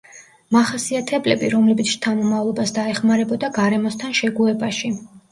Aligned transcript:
მახასიათებლები, 0.53 1.49
რომლებიც 1.53 1.91
შთამომავლობას 1.91 2.73
დაეხმარებოდა 2.77 3.51
გარემოსთან 3.59 4.15
შეგუებაში. 4.21 4.91